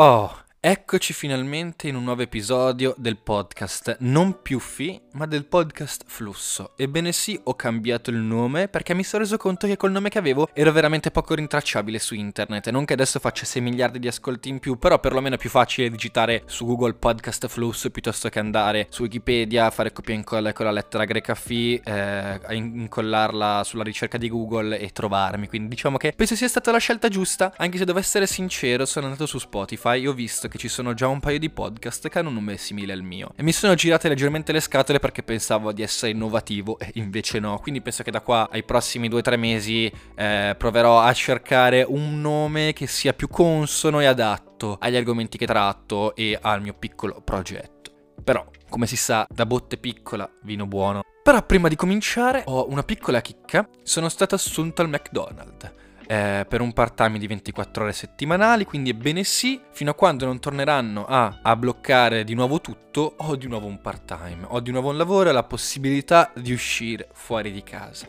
Oh, 0.00 0.37
eccoci 0.60 1.12
finalmente 1.12 1.86
in 1.86 1.94
un 1.94 2.02
nuovo 2.02 2.22
episodio 2.22 2.92
del 2.98 3.16
podcast 3.16 3.98
non 4.00 4.42
più 4.42 4.58
Fi, 4.58 5.00
ma 5.12 5.24
del 5.26 5.44
podcast 5.44 6.02
Flusso. 6.04 6.72
Ebbene 6.76 7.12
sì, 7.12 7.38
ho 7.44 7.54
cambiato 7.54 8.10
il 8.10 8.16
nome 8.16 8.66
perché 8.66 8.92
mi 8.92 9.04
sono 9.04 9.22
reso 9.22 9.36
conto 9.36 9.68
che 9.68 9.76
col 9.76 9.92
nome 9.92 10.08
che 10.08 10.18
avevo 10.18 10.48
ero 10.52 10.72
veramente 10.72 11.12
poco 11.12 11.34
rintracciabile 11.34 12.00
su 12.00 12.14
internet. 12.14 12.70
Non 12.70 12.84
che 12.84 12.94
adesso 12.94 13.20
faccia 13.20 13.44
6 13.44 13.62
miliardi 13.62 14.00
di 14.00 14.08
ascolti 14.08 14.48
in 14.48 14.58
più, 14.58 14.78
però 14.78 14.98
perlomeno 14.98 15.36
è 15.36 15.38
più 15.38 15.48
facile 15.48 15.90
digitare 15.90 16.42
su 16.46 16.66
Google 16.66 16.94
Podcast 16.94 17.46
Flusso 17.46 17.90
piuttosto 17.90 18.28
che 18.28 18.40
andare 18.40 18.88
su 18.90 19.02
Wikipedia, 19.02 19.70
fare 19.70 19.92
copia 19.92 20.14
e 20.14 20.16
incolla 20.16 20.52
con 20.52 20.66
la 20.66 20.72
lettera 20.72 21.04
greca 21.04 21.36
Fi, 21.36 21.80
eh, 21.84 22.40
incollarla 22.50 23.62
sulla 23.62 23.84
ricerca 23.84 24.18
di 24.18 24.28
Google 24.28 24.76
e 24.80 24.90
trovarmi. 24.90 25.46
Quindi 25.46 25.68
diciamo 25.68 25.98
che 25.98 26.12
penso 26.16 26.34
sia 26.34 26.48
stata 26.48 26.72
la 26.72 26.78
scelta 26.78 27.08
giusta, 27.08 27.54
anche 27.56 27.78
se 27.78 27.84
devo 27.84 28.00
essere 28.00 28.26
sincero, 28.26 28.84
sono 28.86 29.06
andato 29.06 29.26
su 29.26 29.38
Spotify 29.38 30.02
e 30.02 30.08
ho 30.08 30.12
visto 30.12 30.47
che 30.48 30.58
ci 30.58 30.68
sono 30.68 30.94
già 30.94 31.06
un 31.06 31.20
paio 31.20 31.38
di 31.38 31.50
podcast 31.50 32.08
che 32.08 32.18
hanno 32.18 32.28
un 32.28 32.34
nome 32.34 32.56
simile 32.56 32.92
al 32.92 33.02
mio. 33.02 33.32
E 33.36 33.42
mi 33.42 33.52
sono 33.52 33.74
girate 33.74 34.08
leggermente 34.08 34.52
le 34.52 34.60
scatole 34.60 34.98
perché 34.98 35.22
pensavo 35.22 35.72
di 35.72 35.82
essere 35.82 36.12
innovativo 36.12 36.78
e 36.78 36.90
invece 36.94 37.38
no. 37.38 37.58
Quindi 37.58 37.80
penso 37.80 38.02
che 38.02 38.10
da 38.10 38.20
qua 38.20 38.48
ai 38.50 38.64
prossimi 38.64 39.08
2-3 39.08 39.38
mesi 39.38 39.92
eh, 40.14 40.54
proverò 40.58 41.00
a 41.00 41.12
cercare 41.12 41.84
un 41.86 42.20
nome 42.20 42.72
che 42.72 42.86
sia 42.86 43.12
più 43.12 43.28
consono 43.28 44.00
e 44.00 44.06
adatto 44.06 44.76
agli 44.80 44.96
argomenti 44.96 45.38
che 45.38 45.46
tratto 45.46 46.14
e 46.16 46.38
al 46.40 46.62
mio 46.62 46.74
piccolo 46.74 47.20
progetto. 47.22 47.92
Però, 48.24 48.44
come 48.68 48.86
si 48.86 48.96
sa, 48.96 49.26
da 49.30 49.46
botte 49.46 49.76
piccola, 49.76 50.28
vino 50.42 50.66
buono. 50.66 51.02
Però 51.22 51.42
prima 51.44 51.68
di 51.68 51.76
cominciare 51.76 52.42
ho 52.46 52.68
una 52.68 52.82
piccola 52.82 53.20
chicca. 53.20 53.68
Sono 53.82 54.08
stato 54.08 54.34
assunto 54.34 54.82
al 54.82 54.88
McDonald's 54.88 55.86
eh, 56.08 56.44
per 56.48 56.62
un 56.62 56.72
part-time 56.72 57.18
di 57.18 57.26
24 57.26 57.82
ore 57.84 57.92
settimanali, 57.92 58.64
quindi 58.64 58.88
ebbene 58.90 59.22
sì, 59.24 59.60
fino 59.70 59.90
a 59.90 59.94
quando 59.94 60.24
non 60.24 60.40
torneranno 60.40 61.04
a, 61.06 61.40
a 61.42 61.54
bloccare 61.54 62.24
di 62.24 62.32
nuovo 62.34 62.62
tutto, 62.62 63.16
ho 63.18 63.36
di 63.36 63.46
nuovo 63.46 63.66
un 63.66 63.82
part-time, 63.82 64.46
ho 64.48 64.60
di 64.60 64.70
nuovo 64.70 64.88
un 64.88 64.96
lavoro 64.96 65.28
e 65.28 65.32
la 65.32 65.44
possibilità 65.44 66.32
di 66.34 66.52
uscire 66.52 67.10
fuori 67.12 67.52
di 67.52 67.62
casa. 67.62 68.08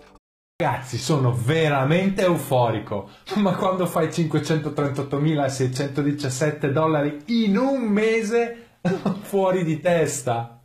Ragazzi, 0.61 0.97
sono 0.97 1.33
veramente 1.33 2.23
euforico. 2.23 3.09
Ma 3.35 3.55
quando 3.55 3.85
fai 3.85 4.07
538.617 4.07 6.71
dollari 6.71 7.17
in 7.27 7.55
un 7.57 7.81
mese, 7.81 8.77
fuori 9.21 9.63
di 9.63 9.79
testa. 9.79 10.58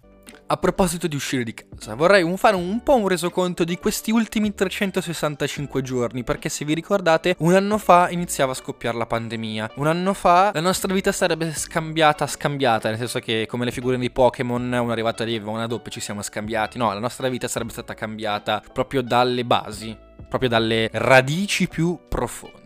A 0.55 0.57
proposito 0.57 1.09
di 1.09 1.17
uscire 1.17 1.43
di 1.43 1.53
casa, 1.53 1.97
vorrei 1.97 2.23
un, 2.23 2.37
fare 2.37 2.55
un 2.55 2.81
po' 2.85 2.95
un 2.95 3.09
resoconto 3.09 3.65
di 3.65 3.77
questi 3.77 4.13
ultimi 4.13 4.55
365 4.55 5.83
giorni, 5.83 6.23
perché 6.23 6.49
se 6.49 6.65
vi 6.65 6.75
ricordate, 6.75 7.35
un 7.39 7.55
anno 7.55 7.77
fa 7.77 8.09
iniziava 8.11 8.53
a 8.53 8.55
scoppiare 8.55 8.97
la 8.97 9.07
pandemia. 9.07 9.73
Un 9.75 9.89
anno 9.89 10.15
fa 10.15 10.53
la 10.55 10.61
nostra 10.61 10.95
vita 10.95 11.11
sarebbe 11.11 11.53
scambiata, 11.53 12.29
scambiata, 12.29 12.89
nel 12.89 12.99
senso 12.99 13.19
che 13.19 13.47
come 13.49 13.65
le 13.65 13.73
figure 13.73 13.99
di 13.99 14.13
Pokémon, 14.13 14.63
una 14.63 14.93
arrivata 14.93 15.25
lì, 15.25 15.37
una 15.39 15.67
doppia 15.67 15.91
ci 15.91 15.99
siamo 15.99 16.23
scambiati. 16.23 16.79
No, 16.79 16.93
la 16.93 17.01
nostra 17.01 17.29
vita 17.29 17.49
sarebbe 17.49 17.73
stata 17.73 17.95
cambiata 17.95 18.63
proprio 18.73 19.03
dalle 19.03 19.45
basi, 19.45 19.99
proprio 20.29 20.49
dalle 20.49 20.89
radici 20.93 21.67
più 21.67 21.99
profonde. 22.09 22.64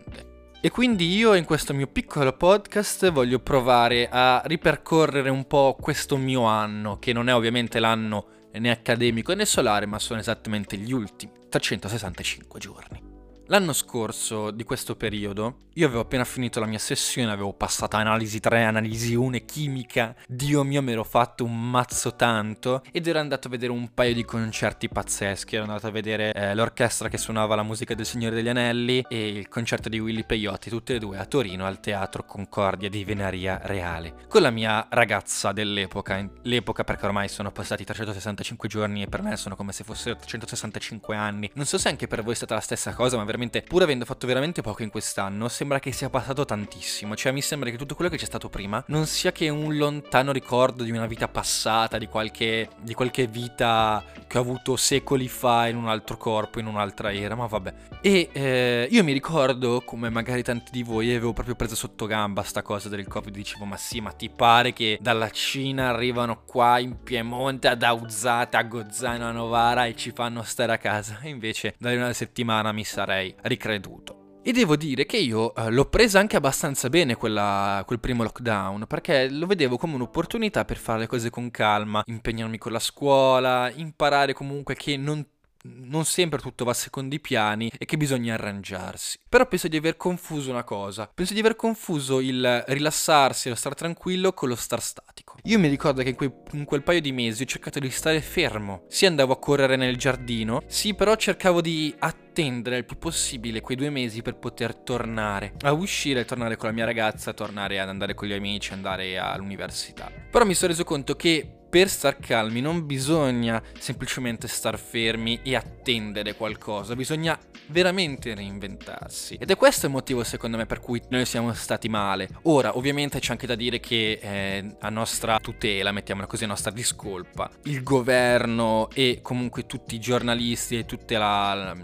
E 0.61 0.69
quindi 0.71 1.15
io 1.15 1.35
in 1.35 1.45
questo 1.45 1.73
mio 1.73 1.87
piccolo 1.87 2.33
podcast 2.33 3.11
voglio 3.11 3.39
provare 3.39 4.09
a 4.11 4.41
ripercorrere 4.43 5.29
un 5.29 5.47
po' 5.47 5.77
questo 5.79 6.17
mio 6.17 6.43
anno, 6.43 6.99
che 6.99 7.13
non 7.13 7.29
è 7.29 7.33
ovviamente 7.33 7.79
l'anno 7.79 8.25
né 8.51 8.69
accademico 8.69 9.33
né 9.33 9.45
solare, 9.45 9.85
ma 9.85 9.99
sono 9.99 10.19
esattamente 10.19 10.75
gli 10.75 10.91
ultimi 10.91 11.31
365 11.47 12.59
giorni. 12.59 13.08
L'anno 13.51 13.73
scorso, 13.73 14.51
di 14.51 14.63
questo 14.63 14.95
periodo, 14.95 15.69
io 15.73 15.87
avevo 15.87 16.01
appena 16.01 16.23
finito 16.23 16.59
la 16.59 16.67
mia 16.67 16.77
sessione, 16.77 17.31
avevo 17.31 17.53
passato 17.53 17.95
analisi 17.95 18.39
3, 18.39 18.63
analisi 18.63 19.15
1 19.15 19.37
e 19.37 19.45
chimica. 19.45 20.13
Dio 20.27 20.63
mio, 20.63 20.83
mi 20.83 20.91
ero 20.91 21.03
fatto 21.03 21.45
un 21.45 21.69
mazzo 21.71 22.15
tanto 22.15 22.83
ed 22.91 23.07
ero 23.07 23.17
andato 23.17 23.47
a 23.47 23.49
vedere 23.49 23.71
un 23.71 23.91
paio 23.93 24.13
di 24.13 24.23
concerti 24.23 24.87
pazzeschi. 24.87 25.55
Ero 25.55 25.63
andato 25.63 25.87
a 25.87 25.89
vedere 25.89 26.31
eh, 26.31 26.53
l'orchestra 26.53 27.09
che 27.09 27.17
suonava 27.17 27.55
la 27.55 27.63
musica 27.63 27.95
del 27.95 28.05
Signore 28.05 28.35
degli 28.35 28.49
Anelli 28.49 29.03
e 29.07 29.29
il 29.29 29.47
concerto 29.47 29.89
di 29.89 29.97
Willy 29.97 30.25
Peyotti, 30.25 30.69
tutte 30.69 30.95
e 30.95 30.99
due 30.99 31.17
a 31.17 31.25
Torino 31.25 31.65
al 31.65 31.79
Teatro 31.79 32.23
Concordia 32.23 32.89
di 32.89 33.03
Venaria 33.03 33.59
Reale. 33.63 34.27
Con 34.27 34.43
la 34.43 34.51
mia 34.51 34.85
ragazza 34.91 35.53
dell'epoca, 35.53 36.23
l'epoca 36.43 36.83
perché 36.83 37.05
ormai 37.05 37.29
sono 37.29 37.51
passati 37.51 37.83
365 37.83 38.67
giorni 38.67 39.01
e 39.01 39.07
per 39.07 39.23
me 39.23 39.35
sono 39.37 39.55
come 39.55 39.71
se 39.71 39.83
fossero 39.83 40.17
365 40.17 41.15
anni. 41.15 41.49
Non 41.53 41.65
so 41.65 41.79
se 41.79 41.87
anche 41.89 42.05
per 42.05 42.21
voi 42.21 42.33
è 42.33 42.35
stata 42.35 42.53
la 42.53 42.61
stessa 42.61 42.93
cosa, 42.93 43.15
ma 43.15 43.23
veramente 43.23 43.37
veramente, 43.39 43.61
pur 43.61 43.83
avendo 43.83 44.05
fatto 44.05 44.27
veramente 44.27 44.61
poco 44.61 44.83
in 44.83 44.89
quest'anno, 44.89 45.47
sembra 45.47 45.79
che 45.79 45.91
sia 45.91 46.09
passato 46.09 46.43
tantissimo. 46.43 47.15
Cioè, 47.15 47.31
mi 47.31 47.41
sembra 47.41 47.69
che 47.69 47.77
tutto 47.77 47.95
quello 47.95 48.09
che 48.09 48.17
c'è 48.17 48.25
stato 48.25 48.49
prima 48.49 48.83
non 48.87 49.05
sia 49.05 49.31
che 49.31 49.47
un 49.47 49.77
lontano 49.77 50.31
ricordo 50.31 50.83
di 50.83 50.91
una 50.91 51.07
vita 51.07 51.27
passata, 51.27 51.97
di 51.97 52.07
qualche, 52.07 52.69
di 52.81 52.93
qualche 52.93 53.27
vita 53.27 54.03
che 54.27 54.37
ho 54.37 54.41
avuto 54.41 54.75
secoli 54.75 55.27
fa 55.27 55.67
in 55.67 55.77
un 55.77 55.87
altro 55.87 56.17
corpo, 56.17 56.59
in 56.59 56.67
un'altra 56.67 57.13
era, 57.13 57.35
ma 57.35 57.45
vabbè. 57.45 57.73
E 58.01 58.29
eh, 58.31 58.87
io 58.91 59.03
mi 59.03 59.13
ricordo, 59.13 59.81
come 59.85 60.09
magari 60.09 60.43
tanti 60.43 60.71
di 60.71 60.83
voi, 60.83 61.09
avevo 61.09 61.33
proprio 61.33 61.55
preso 61.55 61.75
sotto 61.75 62.05
gamba 62.05 62.43
sta 62.43 62.61
cosa 62.61 62.89
del 62.89 63.07
Covid. 63.07 63.33
Dicevo, 63.33 63.65
ma 63.65 63.77
sì, 63.77 64.01
ma 64.01 64.11
ti 64.11 64.29
pare 64.29 64.73
che 64.73 64.97
dalla 65.01 65.29
Cina 65.29 65.89
arrivano 65.89 66.43
qua 66.45 66.79
in 66.79 67.01
Piemonte, 67.01 67.69
ad 67.69 67.83
Auzate, 67.83 68.57
a 68.57 68.63
Gozzano, 68.63 69.27
a 69.27 69.31
Novara 69.31 69.85
e 69.85 69.95
ci 69.95 70.11
fanno 70.11 70.43
stare 70.43 70.73
a 70.73 70.77
casa? 70.77 71.19
Invece, 71.23 71.75
da 71.77 71.91
una 71.91 72.13
settimana 72.13 72.71
mi 72.71 72.83
sarei 72.83 73.28
ricreduto. 73.43 74.19
E 74.41 74.53
devo 74.53 74.77
dire 74.77 75.05
che 75.05 75.17
io 75.17 75.53
eh, 75.53 75.69
l'ho 75.69 75.89
presa 75.89 76.19
anche 76.19 76.37
abbastanza 76.37 76.89
bene 76.89 77.15
quella, 77.15 77.83
quel 77.85 77.99
primo 77.99 78.23
lockdown, 78.23 78.85
perché 78.87 79.29
lo 79.29 79.45
vedevo 79.45 79.77
come 79.77 79.95
un'opportunità 79.95 80.63
per 80.63 80.77
fare 80.77 80.99
le 80.99 81.07
cose 81.07 81.29
con 81.29 81.51
calma, 81.51 82.01
impegnarmi 82.05 82.57
con 82.57 82.71
la 82.71 82.79
scuola, 82.79 83.69
imparare 83.69 84.33
comunque 84.33 84.75
che 84.75 84.95
non 84.95 85.25
non 85.63 86.05
sempre 86.05 86.39
tutto 86.39 86.63
va 86.63 86.71
a 86.71 86.75
secondi 86.75 87.19
piani 87.19 87.71
e 87.77 87.85
che 87.85 87.97
bisogna 87.97 88.35
arrangiarsi. 88.35 89.19
Però 89.27 89.45
penso 89.47 89.67
di 89.67 89.77
aver 89.77 89.97
confuso 89.97 90.49
una 90.49 90.63
cosa. 90.63 91.09
Penso 91.13 91.33
di 91.33 91.39
aver 91.39 91.55
confuso 91.55 92.19
il 92.19 92.63
rilassarsi 92.67 93.47
e 93.47 93.51
lo 93.51 93.57
star 93.57 93.75
tranquillo 93.75 94.33
con 94.33 94.49
lo 94.49 94.55
star 94.55 94.81
statico. 94.81 95.37
Io 95.43 95.59
mi 95.59 95.67
ricordo 95.67 96.01
che 96.03 96.09
in, 96.09 96.15
quei, 96.15 96.31
in 96.51 96.65
quel 96.65 96.83
paio 96.83 97.01
di 97.01 97.11
mesi 97.11 97.43
ho 97.43 97.45
cercato 97.45 97.79
di 97.79 97.89
stare 97.89 98.21
fermo. 98.21 98.85
Sì 98.87 99.05
andavo 99.05 99.33
a 99.33 99.39
correre 99.39 99.75
nel 99.75 99.97
giardino, 99.97 100.61
sì 100.67 100.93
però 100.93 101.15
cercavo 101.15 101.61
di 101.61 101.93
attendere 101.99 102.77
il 102.77 102.85
più 102.85 102.97
possibile 102.97 103.61
quei 103.61 103.77
due 103.77 103.89
mesi 103.89 104.21
per 104.21 104.35
poter 104.35 104.75
tornare 104.75 105.53
a 105.61 105.71
uscire, 105.71 106.25
tornare 106.25 106.55
con 106.55 106.69
la 106.69 106.75
mia 106.75 106.85
ragazza, 106.85 107.33
tornare 107.33 107.79
ad 107.79 107.89
andare 107.89 108.13
con 108.13 108.27
gli 108.27 108.33
amici, 108.33 108.73
andare 108.73 109.17
all'università. 109.17 110.11
Però 110.29 110.45
mi 110.45 110.53
sono 110.53 110.71
reso 110.71 110.83
conto 110.83 111.15
che 111.15 111.58
per 111.69 111.87
star 111.87 112.17
calmi 112.17 112.61
non 112.61 112.85
bisogna 112.85 113.61
semplicemente 113.77 114.47
star 114.47 114.79
fermi 114.79 115.39
e 115.43 115.55
attendere 115.55 116.35
qualcosa, 116.35 116.95
bisogna 116.95 117.37
veramente 117.67 118.33
reinventarsi. 118.33 119.35
Ed 119.35 119.51
è 119.51 119.55
questo 119.55 119.85
il 119.85 119.91
motivo 119.91 120.23
secondo 120.23 120.57
me 120.57 120.65
per 120.65 120.79
cui 120.79 121.01
noi 121.09 121.25
siamo 121.25 121.53
stati 121.53 121.87
male. 121.87 122.29
Ora, 122.43 122.75
ovviamente 122.77 123.19
c'è 123.19 123.31
anche 123.31 123.47
da 123.47 123.55
dire 123.55 123.79
che 123.79 124.19
eh, 124.21 124.75
a 124.79 124.89
nostra 124.89 125.39
tutela, 125.39 125.91
mettiamola 125.91 126.27
così, 126.27 126.45
a 126.45 126.47
nostra 126.47 126.71
discolpa, 126.71 127.49
il 127.63 127.83
governo 127.83 128.89
e 128.93 129.19
comunque 129.21 129.65
tutti 129.65 129.95
i 129.95 129.99
giornalisti 129.99 130.77
e 130.77 130.85
la, 131.17 131.53
la, 131.53 131.75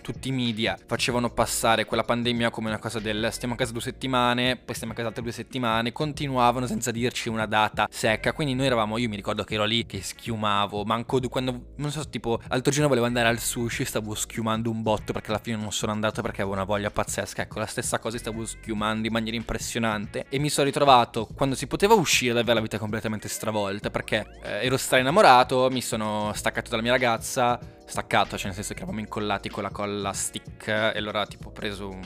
tutti 0.00 0.28
i 0.28 0.32
media 0.32 0.76
facevano 0.86 1.30
passare 1.30 1.84
quella 1.84 2.04
pandemia 2.04 2.50
come 2.50 2.68
una 2.68 2.78
cosa 2.78 3.00
del 3.00 3.28
stiamo 3.30 3.54
a 3.54 3.56
casa 3.56 3.72
due 3.72 3.80
settimane, 3.80 4.56
poi 4.56 4.74
stiamo 4.74 4.92
a 4.92 4.96
casa 4.96 5.08
altre 5.08 5.22
due 5.22 5.32
settimane, 5.32 5.92
continuavano 5.92 6.66
senza 6.66 6.90
dirci 6.90 7.28
una 7.28 7.46
data 7.46 7.88
secca, 7.90 8.32
quindi 8.32 8.54
noi 8.54 8.66
eravamo, 8.66 8.98
io 8.98 9.08
mi 9.08 9.16
ricordo 9.16 9.33
ricordo 9.34 9.44
che 9.44 9.54
ero 9.54 9.64
lì 9.64 9.84
che 9.84 10.00
schiumavo. 10.00 10.84
Manco 10.84 11.20
quando, 11.28 11.72
non 11.76 11.90
so, 11.90 12.08
tipo, 12.08 12.40
l'altro 12.48 12.72
giorno 12.72 12.88
volevo 12.88 13.06
andare 13.06 13.28
al 13.28 13.38
sushi, 13.38 13.84
stavo 13.84 14.14
schiumando 14.14 14.70
un 14.70 14.82
botto 14.82 15.12
perché 15.12 15.30
alla 15.30 15.40
fine 15.40 15.56
non 15.56 15.72
sono 15.72 15.92
andato 15.92 16.22
perché 16.22 16.42
avevo 16.42 16.54
una 16.54 16.64
voglia 16.64 16.90
pazzesca. 16.90 17.42
Ecco, 17.42 17.58
la 17.58 17.66
stessa 17.66 17.98
cosa 17.98 18.16
stavo 18.16 18.46
schiumando 18.46 19.06
in 19.06 19.12
maniera 19.12 19.36
impressionante. 19.36 20.26
E 20.28 20.38
mi 20.38 20.48
sono 20.48 20.66
ritrovato 20.66 21.28
quando 21.34 21.54
si 21.54 21.66
poteva 21.66 21.94
uscire 21.94 22.32
ad 22.32 22.38
avere 22.38 22.54
la 22.54 22.60
vita 22.60 22.78
completamente 22.78 23.28
stravolta 23.28 23.90
perché 23.90 24.38
eh, 24.42 24.64
ero 24.64 24.76
stra 24.76 24.98
innamorato, 24.98 25.68
mi 25.70 25.82
sono 25.82 26.32
staccato 26.34 26.70
dalla 26.70 26.82
mia 26.82 26.92
ragazza. 26.92 27.58
Staccato, 27.86 28.36
cioè 28.36 28.46
nel 28.46 28.54
senso 28.54 28.72
che 28.72 28.78
eravamo 28.78 29.00
incollati 29.00 29.50
con 29.50 29.62
la 29.62 29.70
colla 29.70 30.12
stick 30.12 30.68
e 30.68 30.96
allora 30.96 31.26
tipo 31.26 31.48
ho 31.48 31.52
preso 31.52 31.90
un 31.90 32.02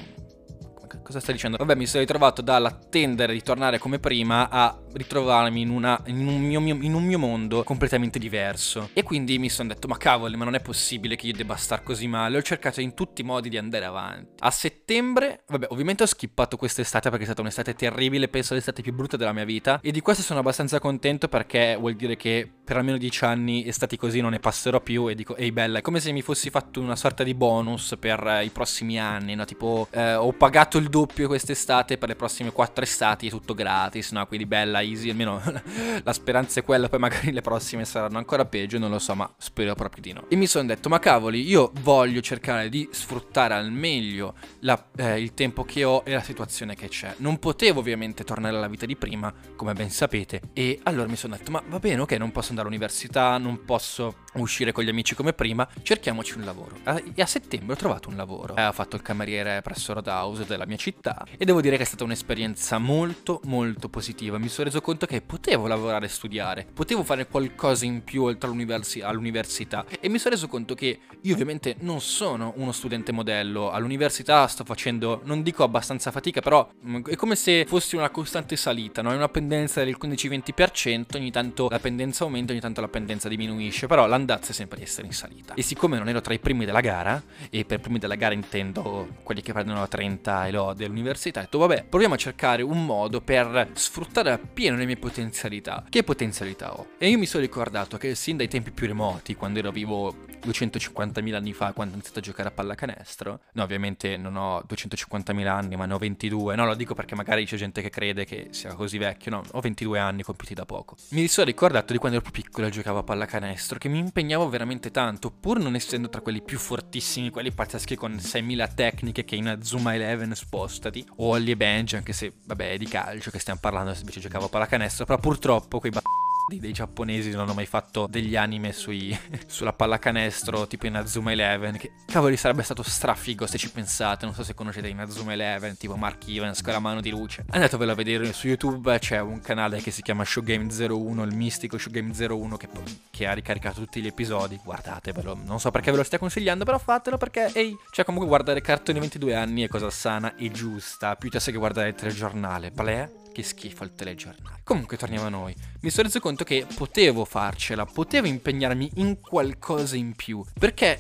cosa 1.09 1.21
stai 1.21 1.35
dicendo? 1.35 1.57
Vabbè, 1.57 1.75
mi 1.75 1.87
sono 1.87 2.03
ritrovato 2.03 2.43
dall'attendere 2.43 3.33
di 3.33 3.43
tornare 3.43 3.79
come 3.79 3.99
prima 3.99 4.51
a 4.51 4.79
ritrovarmi 4.93 5.63
in, 5.63 5.71
una, 5.71 5.99
in, 6.07 6.27
un 6.27 6.41
mio, 6.43 6.61
in, 6.61 6.93
un 6.93 7.03
mio, 7.03 7.19
mondo 7.19 7.63
completamente 7.63 8.19
diverso. 8.19 8.91
E 8.93 9.03
quindi 9.03 9.39
mi 9.39 9.49
sono 9.49 9.69
detto, 9.69 9.89
ma 9.89 9.97
cavoli, 9.97 10.37
ma 10.37 10.45
non 10.45 10.55
è 10.55 10.61
possibile 10.61 11.17
che 11.17 11.27
io 11.27 11.33
debba 11.33 11.57
star 11.57 11.83
così 11.83 12.07
male. 12.07 12.37
Ho 12.37 12.43
cercato 12.43 12.83
in 12.83 12.93
tutti 12.93 13.23
i 13.23 13.25
modi 13.25 13.49
di 13.49 13.57
andare 13.57 13.87
avanti. 13.87 14.35
A 14.41 14.51
settembre, 14.51 15.45
vabbè, 15.47 15.69
ovviamente 15.71 16.03
ho 16.03 16.07
skippato 16.07 16.59
quest'estate 16.59 17.09
perché 17.09 17.23
è 17.23 17.27
stata 17.27 17.41
un'estate 17.41 17.75
terribile, 17.75 18.29
penso 18.29 18.53
l'estate 18.53 18.83
più 18.83 18.93
brutta 18.93 19.17
della 19.17 19.33
mia 19.33 19.45
vita. 19.45 19.81
E 19.83 19.91
di 19.91 20.01
questo 20.01 20.23
sono 20.23 20.41
abbastanza 20.41 20.79
contento 20.79 21.29
perché 21.29 21.77
vuol 21.79 21.95
dire 21.95 22.17
che 22.17 22.51
per 22.63 22.77
almeno 22.77 22.99
dieci 22.99 23.25
anni 23.25 23.67
estati 23.67 23.97
così 23.97 24.21
non 24.21 24.33
ne 24.33 24.41
passerò 24.41 24.81
più. 24.83 25.09
E 25.09 25.15
dico, 25.15 25.37
ehi 25.37 25.53
bella, 25.53 25.79
è 25.79 25.81
come 25.81 26.01
se 26.01 26.13
mi 26.13 26.21
fossi 26.21 26.51
fatto 26.51 26.83
una 26.83 26.97
sorta 26.97 27.25
di 27.25 27.33
bonus 27.33 27.97
per 27.99 28.27
eh, 28.27 28.45
i 28.45 28.51
prossimi 28.51 29.01
anni, 29.01 29.35
no? 29.35 29.47
Tipo, 29.47 29.89
eh, 29.91 30.15
ho 30.15 30.33
pagato 30.33 30.77
il 30.77 30.89
doppio 30.89 30.98
doppio 30.99 31.29
quest'estate, 31.29 31.97
per 31.97 32.09
le 32.09 32.17
prossime 32.17 32.51
quattro 32.51 32.83
estati 32.83 33.29
è 33.29 33.31
tutto 33.31 33.55
gratis, 33.55 34.11
no? 34.11 34.27
Quindi 34.27 34.47
bella, 34.47 34.83
easy, 34.83 35.11
almeno 35.11 35.41
la 36.03 36.13
speranza 36.13 36.59
è 36.59 36.65
quella, 36.65 36.89
poi 36.89 36.99
magari 36.99 37.31
le 37.31 37.41
prossime 37.41 37.85
saranno 37.85 38.19
ancora 38.19 38.45
peggio, 38.45 38.79
non 38.79 38.91
lo 38.91 38.99
so, 38.99 39.15
ma 39.15 39.33
spero 39.39 39.75
proprio 39.75 40.03
di 40.03 40.13
no. 40.13 40.25
E 40.29 40.35
mi 40.35 40.47
sono 40.47 40.67
detto, 40.67 40.89
ma 40.89 40.99
cavoli, 40.99 41.47
io 41.47 41.71
voglio 41.83 42.21
cercare 42.21 42.69
di 42.69 42.89
sfruttare 42.91 43.55
al 43.55 43.71
meglio 43.71 44.35
la, 44.61 44.87
eh, 44.97 45.21
il 45.21 45.35
tempo 45.35 45.65
che 45.65 45.85
ho 45.85 46.03
e 46.05 46.13
la 46.13 46.23
situazione 46.23 46.75
che 46.75 46.89
c'è. 46.89 47.15
Non 47.19 47.39
potevo 47.39 47.79
ovviamente 47.79 48.25
tornare 48.25 48.57
alla 48.57 48.69
vita 48.69 48.85
di 48.85 48.97
prima, 48.97 49.33
come 49.55 49.75
ben 49.75 49.91
sapete, 49.91 50.41
e 50.53 50.81
allora 50.83 51.09
mi 51.09 51.17
sono 51.17 51.37
detto, 51.37 51.53
ma 51.53 51.63
va 51.69 51.79
bene, 51.79 52.01
ok, 52.01 52.13
non 52.13 52.33
posso 52.33 52.51
andare 52.51 52.67
all'università, 52.67 53.39
non 53.39 53.65
posso 53.65 54.25
uscire 54.43 54.73
con 54.73 54.85
gli 54.85 54.89
amici 54.89 55.15
come 55.15 55.33
prima, 55.33 55.69
cerchiamoci 55.83 56.37
un 56.37 56.45
lavoro. 56.45 56.77
E 57.15 57.23
a 57.23 57.27
settembre 57.27 57.75
ho 57.75 57.77
trovato 57.77 58.09
un 58.09 58.17
lavoro. 58.17 58.57
Eh, 58.57 58.65
ho 58.65 58.73
fatto 58.73 58.97
il 58.97 59.03
cameriere 59.03 59.63
presso 59.63 59.93
Roadhouse 59.93 60.45
della 60.47 60.67
mia 60.67 60.77
città 60.77 61.25
e 61.37 61.45
devo 61.45 61.61
dire 61.61 61.77
che 61.77 61.83
è 61.83 61.87
stata 61.87 62.05
un'esperienza 62.05 62.79
molto 62.79 63.41
molto 63.45 63.89
positiva. 63.89 64.39
Mi 64.39 64.49
sono 64.49 64.67
reso 64.67 64.81
conto 64.81 65.07
che 65.07 65.21
potevo 65.21 65.67
lavorare 65.67 66.07
e 66.07 66.09
studiare, 66.09 66.67
potevo 66.73 67.05
fare 67.05 67.27
qualcosa 67.27 67.85
in 67.85 68.05
più 68.05 68.25
oltre 68.25 68.49
all'università 68.49 69.85
e 70.01 70.09
mi 70.09 70.19
sono 70.19 70.35
reso 70.35 70.49
conto 70.49 70.75
che 70.75 71.01
io 71.21 71.33
ovviamente 71.33 71.77
non 71.81 72.01
sono 72.01 72.53
uno 72.57 72.73
studente 72.73 73.13
modello. 73.13 73.71
All'università 73.71 74.47
sto 74.47 74.65
facendo, 74.65 75.21
non 75.25 75.43
dico 75.43 75.63
abbastanza 75.63 76.11
fatica, 76.11 76.41
però 76.41 76.69
mm, 76.87 77.05
è 77.07 77.17
come 77.17 77.37
se 77.37 77.65
fossi 77.67 77.97
una 77.97 78.11
costante 78.11 78.57
salita, 78.57 79.03
no? 79.03 79.13
È 79.13 79.17
una 79.17 79.29
pendenza 79.29 79.83
del 79.83 79.97
15-20%, 80.01 81.17
ogni 81.17 81.31
tanto 81.31 81.69
la 81.69 81.79
pendenza 81.79 82.25
aumenta, 82.25 82.53
ogni 82.53 82.61
tanto 82.61 82.81
la 82.81 82.89
pendenza 82.89 83.29
diminuisce, 83.29 83.87
però 83.87 84.07
l'andazzo 84.07 84.28
è 84.37 84.53
sempre 84.53 84.79
di 84.79 84.85
essere 84.85 85.07
in 85.07 85.13
salita. 85.13 85.55
E 85.55 85.63
siccome 85.63 85.99
non 85.99 86.09
ero 86.09 86.21
tra 86.21 86.35
i 86.35 86.39
primi 86.39 86.65
della 86.65 86.81
gara, 86.81 87.23
e 87.51 87.65
per 87.65 87.81
primi 87.81 87.99
della 87.99 88.15
gara 88.17 88.35
intendo 88.35 89.09
quelli 89.23 89.43
che 89.43 89.53
prendono 89.53 89.81
la 89.81 89.87
30 89.87 90.47
e 90.47 90.51
lode 90.51 90.85
all'università, 90.85 91.41
ho 91.41 91.43
detto 91.43 91.59
vabbè, 91.59 91.85
proviamo 91.89 92.15
a 92.15 92.19
cercare 92.19 92.63
un 92.63 92.85
modo 92.85 93.21
per 93.21 93.71
sfruttare 93.75 94.33
appieno 94.33 94.77
le 94.77 94.85
mie 94.85 94.97
potenzialità. 94.97 95.85
Che 95.89 96.03
potenzialità 96.03 96.75
ho? 96.79 96.89
E 96.99 97.09
io 97.09 97.19
mi 97.19 97.27
sono 97.27 97.43
ricordato 97.43 97.97
che 97.97 98.15
sin 98.15 98.37
dai 98.37 98.49
tempi 98.49 98.71
più 98.71 98.87
remoti, 98.87 99.35
quando 99.35 99.59
ero 99.59 99.71
vivo 99.71 100.27
250.000 100.41 101.35
anni 101.35 101.53
fa, 101.53 101.73
quando 101.73 101.93
ho 101.93 101.97
iniziato 101.97 102.21
a 102.21 102.23
giocare 102.23 102.49
a 102.49 102.53
pallacanestro, 102.53 103.41
no 103.53 103.63
ovviamente 103.63 104.17
non 104.17 104.37
ho 104.37 104.61
250.000 104.69 105.47
anni, 105.47 105.77
ma 105.77 105.87
ne 105.87 105.95
ho 105.95 105.99
22, 105.99 106.55
no 106.55 106.67
lo 106.67 106.75
dico 106.75 106.95
perché 106.95 107.15
magari 107.15 107.45
c'è 107.45 107.57
gente 107.57 107.83
che 107.83 107.91
crede 107.91 108.25
che 108.25 108.49
sia 108.51 108.75
così 108.75 108.99
vecchio, 108.99 109.31
no, 109.31 109.43
ho 109.53 109.61
22 109.61 109.99
anni 109.99 110.23
compiuti 110.23 110.55
da 110.55 110.65
poco. 110.65 110.97
Mi 111.11 111.27
sono 111.29 111.47
ricordato 111.47 111.93
di 111.93 111.99
quando 111.99 112.19
ero 112.19 112.31
più 112.31 112.43
piccolo 112.43 112.67
e 112.67 112.71
giocavo 112.71 112.99
a 112.99 113.03
pallacanestro, 113.03 113.79
che 113.79 113.89
mi 113.89 113.99
impegnavo 114.09 114.49
veramente 114.49 114.91
tanto, 114.91 115.31
pur 115.31 115.59
non 115.59 115.75
essendo 115.75 116.09
tra 116.09 116.21
quelli 116.21 116.43
più 116.43 116.59
fortissimi, 116.59 117.31
quelli 117.31 117.53
pazzeschi 117.53 117.95
con 117.95 118.15
6.000 118.15 118.75
tecniche 118.75 119.25
che 119.25 119.37
in 119.37 119.59
Zuma 119.63 119.93
11 119.95 120.35
spostati, 120.35 121.07
o 121.17 121.29
Ollie 121.29 121.57
Benji, 121.57 121.97
anche 121.97 122.13
se 122.13 122.33
vabbè 122.45 122.73
è 122.73 122.77
di 122.79 122.87
calcio 122.87 123.31
che 123.31 123.39
stiamo 123.39 123.61
parlando, 123.61 123.95
invece 123.99 124.21
giocavo 124.21 124.47
a 124.47 124.49
pallacanestro, 124.49 125.05
però 125.05 125.19
purtroppo 125.19 125.79
quei 125.79 125.93
b***** 125.93 126.28
dei 126.57 126.73
giapponesi 126.73 127.31
non 127.31 127.41
hanno 127.41 127.55
mai 127.55 127.67
fatto 127.67 128.07
degli 128.09 128.37
anime 128.37 128.73
sui, 128.73 129.17
sulla 129.47 129.73
pallacanestro 129.73 130.67
tipo 130.67 130.87
in 130.87 130.97
Azuma 130.97 131.33
11 131.33 131.79
che 131.79 131.93
cavoli 132.07 132.37
sarebbe 132.37 132.63
stato 132.63 132.83
strafigo 132.83 133.47
se 133.47 133.59
ci 133.59 133.71
pensate. 133.71 134.25
Non 134.25 134.35
so 134.35 134.43
se 134.43 134.55
conoscete 134.55 134.89
in 134.89 134.99
Azuma 134.99 135.33
11 135.33 135.77
tipo 135.77 135.97
Mark 135.97 136.27
Evans 136.29 136.63
con 136.63 136.73
la 136.73 136.79
mano 136.79 137.01
di 137.01 137.11
luce. 137.11 137.45
Andatevelo 137.51 137.93
a 137.93 137.95
vedere 137.95 138.33
su 138.33 138.47
YouTube 138.47 138.99
c'è 138.99 139.21
un 139.21 139.41
canale 139.41 139.81
che 139.81 139.91
si 139.91 140.03
chiama 140.03 140.25
Showgame 140.25 140.67
01 140.73 141.23
il 141.25 141.35
mistico 141.35 141.77
Showgame 141.77 142.13
01 142.17 142.57
che, 142.57 142.69
che 143.11 143.27
ha 143.27 143.33
ricaricato 143.33 143.81
tutti 143.81 144.01
gli 144.01 144.07
episodi. 144.07 144.59
Guardatevelo. 144.63 145.39
Non 145.45 145.61
so 145.61 145.71
perché 145.71 145.91
ve 145.91 145.99
lo 145.99 146.03
stia 146.05 146.19
consigliando 146.19 146.65
però 146.65 146.79
fatelo 146.79 147.19
perché 147.19 147.51
ehi 147.53 147.77
cioè 147.91 148.05
comunque 148.05 148.29
guardare 148.29 148.61
cartoni 148.61 148.99
22 149.01 149.35
anni 149.35 149.63
è 149.63 149.69
cosa 149.69 149.91
sana 149.91 150.35
e 150.37 150.51
giusta 150.51 151.17
piuttosto 151.17 151.51
che 151.51 151.59
guardare 151.59 151.89
il 151.89 151.95
telegiornale. 151.95 152.71
Bleh 152.71 153.27
che 153.39 153.45
schifo 153.45 153.85
il 153.85 153.95
telegiornale. 153.95 154.63
Comunque 154.65 154.97
torniamo 154.97 155.27
a 155.27 155.29
noi. 155.29 155.55
Mi 155.83 155.91
sono 155.91 156.09
reso 156.09 156.19
conto 156.19 156.43
che 156.43 156.67
potevo 156.75 157.25
farcela, 157.25 157.85
potevo 157.87 158.27
impegnarmi 158.27 158.91
in 158.97 159.21
qualcosa 159.21 159.95
in 159.95 160.17
più, 160.17 160.45
perché 160.59 160.99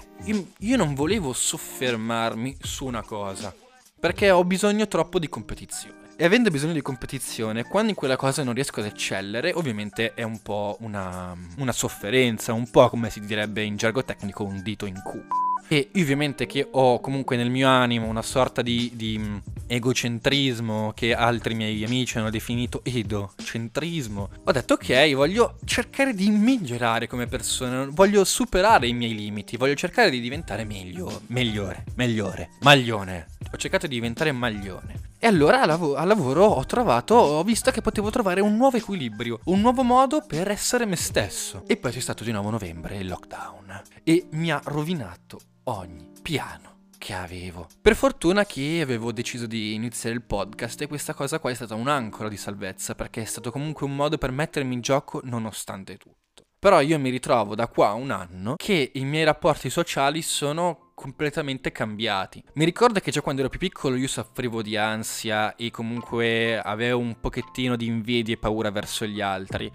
io, 0.58 0.76
non 0.76 0.94
volevo 0.94 1.32
soffermarmi 1.32 2.58
su 2.60 2.84
una 2.86 3.02
cosa, 3.02 3.52
perché 3.98 4.30
ho 4.30 4.44
bisogno 4.44 4.86
troppo 4.86 5.18
di 5.18 5.28
competizione. 5.28 5.96
E 6.16 6.24
avendo 6.24 6.50
bisogno 6.50 6.74
di 6.74 6.82
competizione, 6.82 7.64
quando 7.64 7.90
in 7.90 7.96
quella 7.96 8.16
cosa 8.16 8.44
non 8.44 8.54
riesco 8.54 8.78
ad 8.78 8.86
eccellere, 8.86 9.52
ovviamente 9.54 10.14
è 10.14 10.22
un 10.22 10.40
po' 10.40 10.76
una, 10.80 11.36
una 11.56 11.72
sofferenza, 11.72 12.52
un 12.52 12.70
po' 12.70 12.88
come 12.88 13.10
si 13.10 13.18
direbbe 13.20 13.64
in 13.64 13.76
gergo 13.76 14.04
tecnico 14.04 14.44
un 14.44 14.62
dito 14.62 14.86
in 14.86 15.00
culo. 15.02 15.26
E 15.66 15.90
ovviamente 15.96 16.46
che 16.46 16.66
ho 16.70 17.00
comunque 17.00 17.36
nel 17.36 17.50
mio 17.50 17.68
animo 17.68 18.06
una 18.06 18.22
sorta 18.22 18.62
di, 18.62 18.92
di 18.94 19.40
egocentrismo 19.68 20.92
che 20.94 21.14
altri 21.14 21.54
miei 21.54 21.84
amici 21.84 22.18
hanno 22.18 22.30
definito 22.30 22.80
edocentrismo. 22.82 24.30
Ho 24.44 24.52
detto 24.52 24.74
ok, 24.74 25.14
voglio 25.14 25.58
cercare 25.64 26.14
di 26.14 26.30
migliorare 26.30 27.06
come 27.06 27.26
persona, 27.26 27.86
voglio 27.90 28.24
superare 28.24 28.88
i 28.88 28.94
miei 28.94 29.14
limiti, 29.14 29.56
voglio 29.56 29.74
cercare 29.74 30.10
di 30.10 30.20
diventare 30.20 30.64
meglio, 30.64 31.22
migliore, 31.26 31.84
migliore, 31.94 32.50
maglione. 32.60 33.26
Ho 33.52 33.56
cercato 33.56 33.86
di 33.86 33.94
diventare 33.94 34.32
maglione. 34.32 35.06
E 35.20 35.26
allora 35.26 35.62
al, 35.62 35.68
lav- 35.68 35.96
al, 35.96 36.06
lavoro 36.06 36.44
ho 36.44 36.64
trovato, 36.64 37.14
ho 37.14 37.42
visto 37.42 37.70
che 37.70 37.80
potevo 37.80 38.08
trovare 38.10 38.40
un 38.40 38.56
nuovo 38.56 38.76
equilibrio, 38.76 39.40
un 39.44 39.60
nuovo 39.60 39.82
modo 39.82 40.24
per 40.26 40.48
essere 40.50 40.86
me 40.86 40.96
stesso. 40.96 41.64
E 41.66 41.76
poi 41.76 41.90
c'è 41.92 42.00
stato 42.00 42.24
di 42.24 42.32
nuovo 42.32 42.50
novembre, 42.50 42.96
il 42.96 43.08
lockdown. 43.08 43.82
E 44.04 44.26
mi 44.32 44.50
ha 44.50 44.60
rovinato 44.64 45.40
ogni 45.64 46.08
piano 46.22 46.77
che 46.98 47.14
avevo. 47.14 47.66
Per 47.80 47.94
fortuna 47.94 48.44
che 48.44 48.80
avevo 48.82 49.12
deciso 49.12 49.46
di 49.46 49.74
iniziare 49.74 50.14
il 50.14 50.22
podcast 50.22 50.82
e 50.82 50.86
questa 50.88 51.14
cosa 51.14 51.38
qua 51.38 51.50
è 51.50 51.54
stata 51.54 51.74
un'ancora 51.74 52.28
di 52.28 52.36
salvezza 52.36 52.94
perché 52.94 53.22
è 53.22 53.24
stato 53.24 53.50
comunque 53.50 53.86
un 53.86 53.94
modo 53.94 54.18
per 54.18 54.32
mettermi 54.32 54.74
in 54.74 54.80
gioco 54.80 55.20
nonostante 55.24 55.96
tutto. 55.96 56.16
Però 56.58 56.80
io 56.80 56.98
mi 56.98 57.10
ritrovo 57.10 57.54
da 57.54 57.68
qua 57.68 57.88
a 57.88 57.92
un 57.92 58.10
anno 58.10 58.56
che 58.56 58.90
i 58.94 59.04
miei 59.04 59.24
rapporti 59.24 59.70
sociali 59.70 60.22
sono 60.22 60.87
completamente 60.98 61.70
cambiati. 61.70 62.42
Mi 62.54 62.64
ricordo 62.64 62.98
che 62.98 63.12
già 63.12 63.20
quando 63.20 63.42
ero 63.42 63.50
più 63.50 63.60
piccolo 63.60 63.94
io 63.94 64.08
soffrivo 64.08 64.62
di 64.62 64.76
ansia 64.76 65.54
e 65.54 65.70
comunque 65.70 66.58
avevo 66.58 66.98
un 66.98 67.20
pochettino 67.20 67.76
di 67.76 67.86
invidia 67.86 68.34
e 68.34 68.36
paura 68.36 68.72
verso 68.72 69.06
gli 69.06 69.20
altri. 69.20 69.70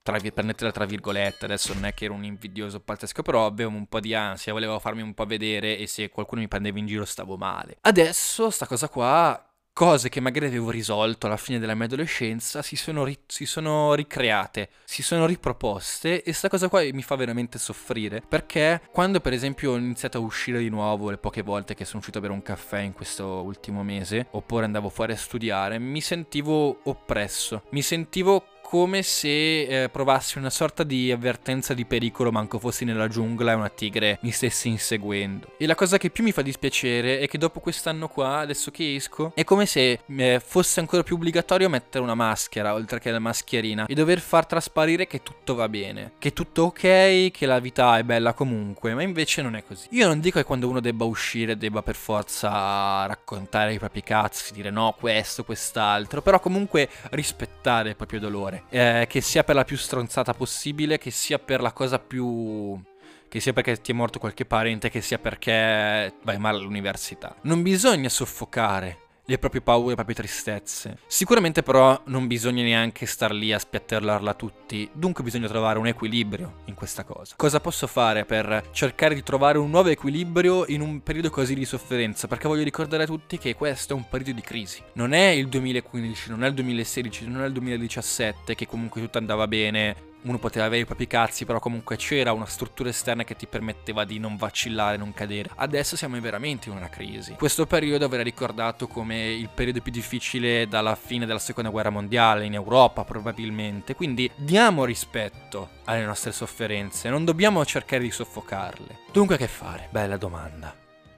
Tra, 0.00 0.18
per 0.20 0.44
metterla 0.44 0.70
tra 0.70 0.84
virgolette, 0.84 1.46
adesso 1.46 1.74
non 1.74 1.84
è 1.84 1.94
che 1.94 2.04
ero 2.04 2.14
un 2.14 2.22
invidioso 2.22 2.78
pazzesco, 2.78 3.22
però 3.22 3.44
avevo 3.44 3.70
un 3.70 3.86
po' 3.86 3.98
di 3.98 4.14
ansia, 4.14 4.52
volevo 4.52 4.78
farmi 4.78 5.02
un 5.02 5.14
po' 5.14 5.26
vedere 5.26 5.76
e 5.76 5.88
se 5.88 6.08
qualcuno 6.10 6.42
mi 6.42 6.48
prendeva 6.48 6.78
in 6.78 6.86
giro 6.86 7.04
stavo 7.04 7.36
male. 7.36 7.78
Adesso 7.80 8.48
sta 8.48 8.66
cosa 8.66 8.88
qua 8.88 9.47
cose 9.78 10.08
che 10.08 10.18
magari 10.18 10.46
avevo 10.46 10.70
risolto 10.70 11.26
alla 11.26 11.36
fine 11.36 11.60
della 11.60 11.76
mia 11.76 11.84
adolescenza 11.84 12.62
si 12.62 12.74
sono, 12.74 13.04
ri- 13.04 13.20
si 13.28 13.46
sono 13.46 13.94
ricreate, 13.94 14.70
si 14.84 15.04
sono 15.04 15.24
riproposte 15.24 16.24
e 16.24 16.32
sta 16.32 16.48
cosa 16.48 16.66
qua 16.66 16.82
mi 16.92 17.02
fa 17.02 17.14
veramente 17.14 17.60
soffrire 17.60 18.20
perché 18.20 18.80
quando 18.90 19.20
per 19.20 19.34
esempio 19.34 19.70
ho 19.70 19.76
iniziato 19.76 20.18
a 20.18 20.20
uscire 20.20 20.58
di 20.58 20.68
nuovo 20.68 21.10
le 21.10 21.16
poche 21.16 21.42
volte 21.42 21.74
che 21.74 21.84
sono 21.84 21.98
uscito 21.98 22.18
a 22.18 22.22
bere 22.22 22.32
un 22.32 22.42
caffè 22.42 22.80
in 22.80 22.92
questo 22.92 23.24
ultimo 23.24 23.84
mese 23.84 24.26
oppure 24.32 24.64
andavo 24.64 24.88
fuori 24.88 25.12
a 25.12 25.16
studiare 25.16 25.78
mi 25.78 26.00
sentivo 26.00 26.80
oppresso, 26.82 27.62
mi 27.70 27.82
sentivo 27.82 28.57
come 28.68 29.02
se 29.02 29.62
eh, 29.62 29.88
provassi 29.88 30.36
una 30.36 30.50
sorta 30.50 30.82
di 30.82 31.10
avvertenza 31.10 31.72
di 31.72 31.86
pericolo 31.86 32.30
manco 32.30 32.58
fossi 32.58 32.84
nella 32.84 33.08
giungla 33.08 33.52
e 33.52 33.54
una 33.54 33.70
tigre 33.70 34.18
mi 34.20 34.30
stesse 34.30 34.68
inseguendo. 34.68 35.54
E 35.56 35.64
la 35.64 35.74
cosa 35.74 35.96
che 35.96 36.10
più 36.10 36.22
mi 36.22 36.32
fa 36.32 36.42
dispiacere 36.42 37.18
è 37.18 37.28
che 37.28 37.38
dopo 37.38 37.60
quest'anno 37.60 38.08
qua, 38.08 38.40
adesso 38.40 38.70
che 38.70 38.94
esco, 38.94 39.32
è 39.34 39.42
come 39.44 39.64
se 39.64 40.00
eh, 40.04 40.42
fosse 40.44 40.80
ancora 40.80 41.02
più 41.02 41.14
obbligatorio 41.14 41.70
mettere 41.70 42.04
una 42.04 42.14
maschera 42.14 42.74
oltre 42.74 43.00
che 43.00 43.10
la 43.10 43.18
mascherina 43.18 43.86
e 43.86 43.94
dover 43.94 44.20
far 44.20 44.44
trasparire 44.44 45.06
che 45.06 45.22
tutto 45.22 45.54
va 45.54 45.66
bene, 45.70 46.12
che 46.18 46.34
tutto 46.34 46.64
ok, 46.64 47.30
che 47.30 47.46
la 47.46 47.60
vita 47.60 47.96
è 47.96 48.02
bella 48.02 48.34
comunque, 48.34 48.92
ma 48.92 49.02
invece 49.02 49.40
non 49.40 49.56
è 49.56 49.64
così. 49.64 49.86
Io 49.92 50.06
non 50.06 50.20
dico 50.20 50.38
che 50.40 50.44
quando 50.44 50.68
uno 50.68 50.80
debba 50.80 51.06
uscire 51.06 51.56
debba 51.56 51.80
per 51.80 51.96
forza 51.96 53.06
raccontare 53.06 53.72
i 53.72 53.78
propri 53.78 54.02
cazzi, 54.02 54.52
dire 54.52 54.68
no, 54.68 54.94
questo, 55.00 55.42
quest'altro, 55.42 56.20
però 56.20 56.38
comunque 56.38 56.90
rispettare 57.12 57.88
il 57.88 57.96
proprio 57.96 58.20
dolore 58.20 58.56
eh, 58.68 59.06
che 59.08 59.20
sia 59.20 59.44
per 59.44 59.54
la 59.54 59.64
più 59.64 59.76
stronzata 59.76 60.34
possibile, 60.34 60.98
che 60.98 61.10
sia 61.10 61.38
per 61.38 61.60
la 61.60 61.72
cosa 61.72 61.98
più 61.98 62.80
che 63.28 63.40
sia 63.40 63.52
perché 63.52 63.80
ti 63.80 63.92
è 63.92 63.94
morto 63.94 64.18
qualche 64.18 64.46
parente, 64.46 64.88
che 64.88 65.02
sia 65.02 65.18
perché 65.18 66.14
vai 66.22 66.38
male 66.38 66.58
all'università. 66.58 67.36
Non 67.42 67.62
bisogna 67.62 68.08
soffocare 68.08 69.07
le 69.30 69.38
proprie 69.38 69.60
paure, 69.60 69.90
le 69.90 69.94
proprie 69.94 70.16
tristezze. 70.16 70.98
Sicuramente 71.06 71.62
però 71.62 72.00
non 72.06 72.26
bisogna 72.26 72.62
neanche 72.62 73.04
star 73.04 73.32
lì 73.32 73.52
a 73.52 73.58
spiattellarla 73.58 74.32
tutti, 74.32 74.88
dunque 74.92 75.22
bisogna 75.22 75.48
trovare 75.48 75.78
un 75.78 75.86
equilibrio 75.86 76.60
in 76.64 76.74
questa 76.74 77.04
cosa. 77.04 77.34
Cosa 77.36 77.60
posso 77.60 77.86
fare 77.86 78.24
per 78.24 78.70
cercare 78.72 79.14
di 79.14 79.22
trovare 79.22 79.58
un 79.58 79.68
nuovo 79.68 79.90
equilibrio 79.90 80.64
in 80.68 80.80
un 80.80 81.02
periodo 81.02 81.28
così 81.28 81.54
di 81.54 81.66
sofferenza? 81.66 82.26
Perché 82.26 82.48
voglio 82.48 82.64
ricordare 82.64 83.02
a 83.02 83.06
tutti 83.06 83.36
che 83.36 83.54
questo 83.54 83.92
è 83.92 83.96
un 83.96 84.08
periodo 84.08 84.32
di 84.32 84.40
crisi. 84.40 84.82
Non 84.94 85.12
è 85.12 85.28
il 85.28 85.48
2015, 85.48 86.30
non 86.30 86.44
è 86.44 86.48
il 86.48 86.54
2016, 86.54 87.28
non 87.28 87.42
è 87.42 87.46
il 87.46 87.52
2017 87.52 88.54
che 88.54 88.66
comunque 88.66 89.02
tutto 89.02 89.18
andava 89.18 89.46
bene, 89.46 90.07
uno 90.22 90.38
poteva 90.38 90.66
avere 90.66 90.82
i 90.82 90.86
propri 90.86 91.06
cazzi, 91.06 91.44
però 91.44 91.58
comunque 91.58 91.96
c'era 91.96 92.32
una 92.32 92.46
struttura 92.46 92.88
esterna 92.88 93.24
che 93.24 93.36
ti 93.36 93.46
permetteva 93.46 94.04
di 94.04 94.18
non 94.18 94.36
vacillare, 94.36 94.96
non 94.96 95.12
cadere. 95.12 95.50
Adesso 95.54 95.96
siamo 95.96 96.20
veramente 96.20 96.68
in 96.68 96.76
una 96.76 96.88
crisi. 96.88 97.34
Questo 97.34 97.66
periodo 97.66 98.08
verrà 98.08 98.22
ricordato 98.22 98.88
come 98.88 99.26
il 99.28 99.48
periodo 99.48 99.80
più 99.80 99.92
difficile 99.92 100.66
dalla 100.66 100.94
fine 100.94 101.26
della 101.26 101.38
seconda 101.38 101.70
guerra 101.70 101.90
mondiale 101.90 102.44
in 102.44 102.54
Europa, 102.54 103.04
probabilmente. 103.04 103.94
Quindi 103.94 104.30
diamo 104.36 104.84
rispetto 104.84 105.70
alle 105.84 106.04
nostre 106.04 106.32
sofferenze, 106.32 107.08
non 107.08 107.24
dobbiamo 107.24 107.64
cercare 107.64 108.02
di 108.02 108.10
soffocarle. 108.10 109.00
Dunque, 109.12 109.36
che 109.36 109.48
fare? 109.48 109.88
Bella 109.90 110.16
domanda. 110.16 110.74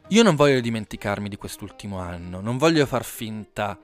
Io 0.08 0.22
non 0.24 0.34
voglio 0.34 0.60
dimenticarmi 0.60 1.28
di 1.28 1.36
quest'ultimo 1.36 2.00
anno, 2.00 2.40
non 2.40 2.58
voglio 2.58 2.84
far 2.84 3.04
finta 3.04 3.78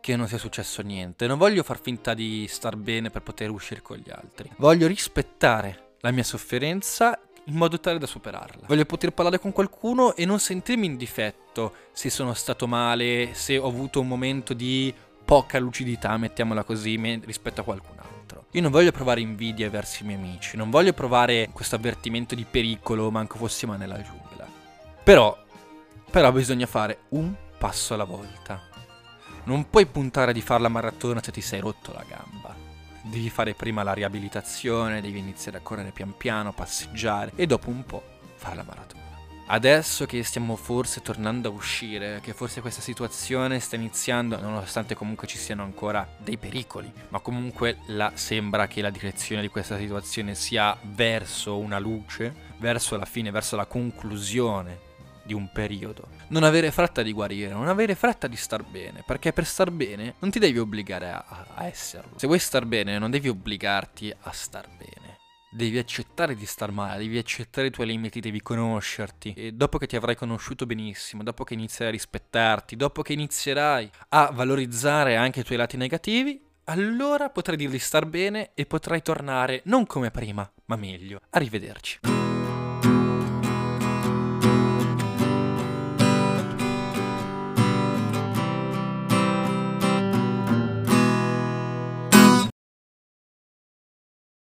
che 0.00 0.16
non 0.16 0.26
sia 0.26 0.38
successo 0.38 0.82
niente. 0.82 1.26
Non 1.26 1.38
voglio 1.38 1.62
far 1.62 1.80
finta 1.80 2.14
di 2.14 2.46
star 2.48 2.76
bene 2.76 3.10
per 3.10 3.22
poter 3.22 3.50
uscire 3.50 3.82
con 3.82 3.96
gli 3.98 4.10
altri. 4.10 4.50
Voglio 4.56 4.86
rispettare 4.86 5.94
la 6.00 6.10
mia 6.10 6.24
sofferenza 6.24 7.18
in 7.44 7.54
modo 7.54 7.80
tale 7.80 7.98
da 7.98 8.06
superarla. 8.06 8.66
Voglio 8.66 8.84
poter 8.84 9.12
parlare 9.12 9.38
con 9.38 9.52
qualcuno 9.52 10.14
e 10.14 10.24
non 10.24 10.38
sentirmi 10.38 10.86
in 10.86 10.96
difetto 10.96 11.74
se 11.92 12.10
sono 12.10 12.34
stato 12.34 12.66
male, 12.66 13.30
se 13.34 13.58
ho 13.58 13.66
avuto 13.66 14.00
un 14.00 14.08
momento 14.08 14.54
di 14.54 14.92
poca 15.24 15.58
lucidità, 15.58 16.16
mettiamola 16.16 16.64
così, 16.64 16.96
rispetto 17.24 17.60
a 17.60 17.64
qualcun 17.64 17.96
altro. 17.98 18.46
Io 18.52 18.62
non 18.62 18.70
voglio 18.70 18.92
provare 18.92 19.20
invidia 19.20 19.70
verso 19.70 20.02
i 20.02 20.06
miei 20.06 20.18
amici, 20.18 20.56
non 20.56 20.70
voglio 20.70 20.92
provare 20.92 21.50
questo 21.52 21.76
avvertimento 21.76 22.34
di 22.34 22.44
pericolo, 22.44 23.10
manco 23.10 23.36
fossimo 23.38 23.74
nella 23.74 24.00
giungla. 24.02 24.46
Però, 25.02 25.36
però 26.10 26.32
bisogna 26.32 26.66
fare 26.66 27.02
un 27.10 27.32
passo 27.58 27.94
alla 27.94 28.04
volta. 28.04 28.68
Non 29.44 29.68
puoi 29.70 29.86
puntare 29.86 30.32
di 30.32 30.42
fare 30.42 30.62
la 30.62 30.68
maratona 30.68 31.22
se 31.22 31.32
ti 31.32 31.40
sei 31.40 31.60
rotto 31.60 31.92
la 31.92 32.04
gamba. 32.06 32.54
Devi 33.02 33.30
fare 33.30 33.54
prima 33.54 33.82
la 33.82 33.94
riabilitazione, 33.94 35.00
devi 35.00 35.18
iniziare 35.18 35.58
a 35.58 35.60
correre 35.60 35.90
pian 35.90 36.14
piano, 36.16 36.52
passeggiare 36.52 37.32
e 37.34 37.46
dopo 37.46 37.70
un 37.70 37.84
po' 37.84 38.02
fare 38.36 38.56
la 38.56 38.64
maratona. 38.66 39.00
Adesso 39.46 40.06
che 40.06 40.22
stiamo 40.22 40.54
forse 40.54 41.02
tornando 41.02 41.48
a 41.48 41.52
uscire, 41.52 42.20
che 42.22 42.34
forse 42.34 42.60
questa 42.60 42.80
situazione 42.80 43.58
sta 43.58 43.74
iniziando, 43.74 44.40
nonostante 44.40 44.94
comunque 44.94 45.26
ci 45.26 45.38
siano 45.38 45.64
ancora 45.64 46.06
dei 46.18 46.36
pericoli, 46.36 46.92
ma 47.08 47.18
comunque 47.18 47.78
la, 47.86 48.12
sembra 48.14 48.68
che 48.68 48.80
la 48.80 48.90
direzione 48.90 49.42
di 49.42 49.48
questa 49.48 49.76
situazione 49.76 50.36
sia 50.36 50.78
verso 50.82 51.58
una 51.58 51.80
luce, 51.80 52.32
verso 52.58 52.96
la 52.96 53.06
fine, 53.06 53.32
verso 53.32 53.56
la 53.56 53.66
conclusione 53.66 54.88
di 55.30 55.34
un 55.34 55.48
periodo. 55.52 56.08
Non 56.28 56.42
avere 56.42 56.72
fretta 56.72 57.02
di 57.02 57.12
guarire, 57.12 57.52
non 57.52 57.68
avere 57.68 57.94
fretta 57.94 58.26
di 58.26 58.34
star 58.34 58.64
bene, 58.64 59.04
perché 59.06 59.32
per 59.32 59.46
star 59.46 59.70
bene 59.70 60.14
non 60.18 60.30
ti 60.32 60.40
devi 60.40 60.58
obbligare 60.58 61.10
a, 61.10 61.46
a 61.54 61.66
esserlo. 61.66 62.18
Se 62.18 62.26
vuoi 62.26 62.40
star 62.40 62.66
bene 62.66 62.98
non 62.98 63.12
devi 63.12 63.28
obbligarti 63.28 64.12
a 64.22 64.32
star 64.32 64.66
bene. 64.76 65.18
Devi 65.52 65.78
accettare 65.78 66.34
di 66.34 66.46
star 66.46 66.72
male, 66.72 66.98
devi 66.98 67.18
accettare 67.18 67.68
i 67.68 67.70
tuoi 67.70 67.86
limiti, 67.86 68.20
devi 68.20 68.40
conoscerti. 68.40 69.34
E 69.36 69.52
dopo 69.52 69.78
che 69.78 69.86
ti 69.86 69.94
avrai 69.94 70.16
conosciuto 70.16 70.66
benissimo, 70.66 71.22
dopo 71.22 71.44
che 71.44 71.54
inizierai 71.54 71.88
a 71.88 71.96
rispettarti, 71.96 72.74
dopo 72.74 73.02
che 73.02 73.12
inizierai 73.12 73.88
a 74.10 74.30
valorizzare 74.32 75.16
anche 75.16 75.40
i 75.40 75.44
tuoi 75.44 75.58
lati 75.58 75.76
negativi, 75.76 76.40
allora 76.64 77.30
potrai 77.30 77.56
dirgli 77.56 77.78
star 77.78 78.06
bene 78.06 78.50
e 78.54 78.66
potrai 78.66 79.02
tornare 79.02 79.62
non 79.64 79.86
come 79.86 80.10
prima, 80.10 80.48
ma 80.66 80.76
meglio. 80.76 81.20
Arrivederci. 81.30 82.19